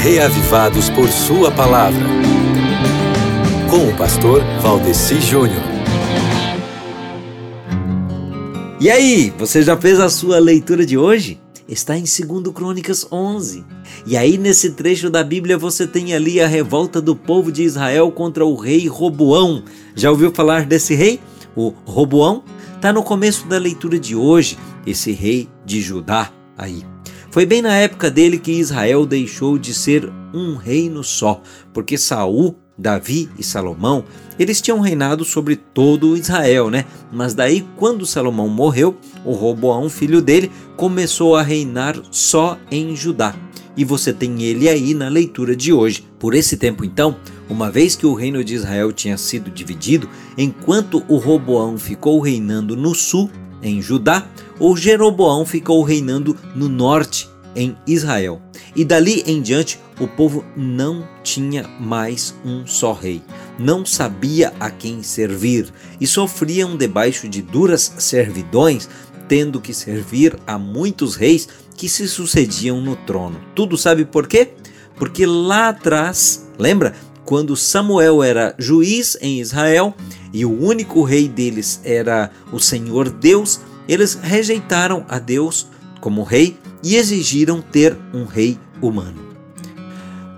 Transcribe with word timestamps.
reavivados 0.00 0.88
por 0.88 1.10
Sua 1.10 1.50
palavra. 1.50 2.06
Com 3.68 3.86
o 3.86 3.96
pastor 3.98 4.42
Valdeci 4.62 5.20
Júnior. 5.20 5.62
E 8.80 8.90
aí, 8.90 9.30
você 9.36 9.62
já 9.62 9.76
fez 9.76 10.00
a 10.00 10.08
sua 10.08 10.38
leitura 10.38 10.86
de 10.86 10.96
hoje? 10.96 11.38
Está 11.68 11.98
em 11.98 12.04
2 12.04 12.54
Crônicas 12.54 13.06
11. 13.12 13.62
E 14.06 14.16
aí, 14.16 14.38
nesse 14.38 14.70
trecho 14.70 15.10
da 15.10 15.22
Bíblia, 15.22 15.58
você 15.58 15.86
tem 15.86 16.14
ali 16.14 16.40
a 16.40 16.46
revolta 16.46 16.98
do 16.98 17.14
povo 17.14 17.52
de 17.52 17.62
Israel 17.62 18.10
contra 18.10 18.44
o 18.44 18.56
rei 18.56 18.88
Roboão. 18.88 19.62
Já 19.94 20.10
ouviu 20.10 20.32
falar 20.32 20.64
desse 20.64 20.94
rei? 20.94 21.20
O 21.54 21.74
Roboão? 21.84 22.42
Está 22.74 22.90
no 22.90 23.02
começo 23.02 23.46
da 23.46 23.58
leitura 23.58 23.98
de 23.98 24.16
hoje, 24.16 24.56
esse 24.86 25.12
rei 25.12 25.46
de 25.66 25.82
Judá 25.82 26.32
aí. 26.56 26.82
Foi 27.30 27.46
bem 27.46 27.62
na 27.62 27.76
época 27.76 28.10
dele 28.10 28.38
que 28.38 28.50
Israel 28.50 29.06
deixou 29.06 29.56
de 29.56 29.72
ser 29.72 30.10
um 30.34 30.56
reino 30.56 31.04
só, 31.04 31.40
porque 31.72 31.96
Saul, 31.96 32.56
Davi 32.76 33.28
e 33.38 33.44
Salomão, 33.44 34.04
eles 34.36 34.60
tinham 34.60 34.80
reinado 34.80 35.24
sobre 35.24 35.54
todo 35.54 36.16
Israel, 36.16 36.70
né? 36.70 36.86
Mas 37.12 37.32
daí 37.32 37.64
quando 37.76 38.04
Salomão 38.04 38.48
morreu, 38.48 38.96
o 39.24 39.32
Roboão, 39.32 39.88
filho 39.88 40.20
dele, 40.20 40.50
começou 40.76 41.36
a 41.36 41.42
reinar 41.42 41.96
só 42.10 42.58
em 42.68 42.96
Judá. 42.96 43.32
E 43.76 43.84
você 43.84 44.12
tem 44.12 44.42
ele 44.42 44.68
aí 44.68 44.92
na 44.92 45.08
leitura 45.08 45.54
de 45.54 45.72
hoje. 45.72 46.04
Por 46.18 46.34
esse 46.34 46.56
tempo 46.56 46.84
então, 46.84 47.16
uma 47.48 47.70
vez 47.70 47.94
que 47.94 48.06
o 48.06 48.14
reino 48.14 48.42
de 48.42 48.54
Israel 48.54 48.92
tinha 48.92 49.16
sido 49.16 49.52
dividido, 49.52 50.08
enquanto 50.36 51.04
o 51.06 51.16
Roboão 51.16 51.78
ficou 51.78 52.18
reinando 52.20 52.76
no 52.76 52.92
sul, 52.92 53.30
em 53.62 53.80
Judá, 53.80 54.26
o 54.58 54.76
Jeroboão 54.76 55.44
ficou 55.44 55.82
reinando 55.82 56.36
no 56.54 56.68
norte, 56.68 57.28
em 57.54 57.76
Israel. 57.86 58.40
E 58.74 58.84
dali 58.84 59.22
em 59.26 59.42
diante, 59.42 59.80
o 59.98 60.06
povo 60.06 60.44
não 60.56 61.06
tinha 61.22 61.66
mais 61.80 62.34
um 62.44 62.66
só 62.66 62.92
rei, 62.92 63.22
não 63.58 63.84
sabia 63.84 64.52
a 64.60 64.70
quem 64.70 65.02
servir 65.02 65.72
e 66.00 66.06
sofriam 66.06 66.76
debaixo 66.76 67.28
de 67.28 67.42
duras 67.42 67.92
servidões, 67.98 68.88
tendo 69.28 69.60
que 69.60 69.74
servir 69.74 70.38
a 70.46 70.58
muitos 70.58 71.16
reis 71.16 71.48
que 71.76 71.88
se 71.88 72.06
sucediam 72.08 72.80
no 72.80 72.96
trono. 72.96 73.40
Tudo 73.54 73.76
sabe 73.76 74.04
por 74.04 74.26
quê? 74.26 74.50
Porque 74.96 75.24
lá 75.24 75.70
atrás, 75.70 76.48
lembra? 76.58 76.94
Quando 77.30 77.54
Samuel 77.54 78.24
era 78.24 78.56
juiz 78.58 79.16
em 79.20 79.38
Israel 79.38 79.94
e 80.32 80.44
o 80.44 80.50
único 80.50 81.04
rei 81.04 81.28
deles 81.28 81.80
era 81.84 82.28
o 82.50 82.58
Senhor 82.58 83.08
Deus, 83.08 83.60
eles 83.86 84.14
rejeitaram 84.14 85.06
a 85.08 85.20
Deus 85.20 85.68
como 86.00 86.24
rei 86.24 86.58
e 86.82 86.96
exigiram 86.96 87.62
ter 87.62 87.96
um 88.12 88.24
rei 88.24 88.58
humano. 88.82 89.22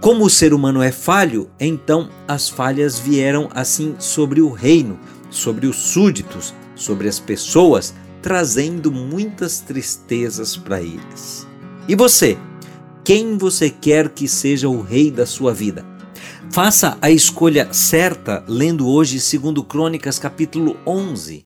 Como 0.03 0.27
o 0.27 0.29
ser 0.29 0.53
humano 0.53 0.83
é 0.83 0.93
falho, 0.93 1.49
então 1.59 2.11
as 2.29 2.51
falhas 2.51 2.99
vieram 2.99 3.49
assim 3.55 3.97
sobre 3.99 4.43
o 4.43 4.51
reino, 4.51 5.01
sobre 5.31 5.67
os 5.67 5.77
súditos, 5.77 6.53
sobre 6.77 7.09
as 7.09 7.19
pessoas, 7.19 7.95
trazendo 8.21 8.93
muitas 8.93 9.61
tristezas 9.61 10.59
para 10.59 10.83
eles. 10.83 11.47
E 11.89 11.95
você? 11.95 12.37
Quem 13.03 13.39
você 13.39 13.71
quer 13.71 14.11
que 14.11 14.29
seja 14.29 14.69
o 14.69 14.83
rei 14.83 15.11
da 15.11 15.25
sua 15.25 15.55
vida? 15.55 15.91
Faça 16.53 16.99
a 17.01 17.11
escolha 17.11 17.73
certa 17.73 18.45
lendo 18.47 18.87
hoje 18.87 19.17
2 19.39 19.67
Crônicas 19.67 20.19
capítulo 20.19 20.77
11. 20.87 21.41